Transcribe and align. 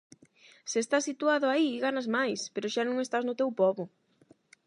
Se 0.71 0.77
estás 0.83 1.07
situado 1.09 1.45
aí 1.49 1.69
ganas 1.85 2.07
máis, 2.17 2.39
pero 2.53 2.71
xa 2.73 2.83
non 2.85 2.97
estás 3.05 3.23
no 3.25 3.37
teu 3.39 3.49
pobo. 3.61 3.83